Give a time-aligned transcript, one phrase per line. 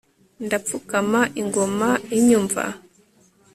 [0.45, 2.63] ndapfukama ingoma inyumva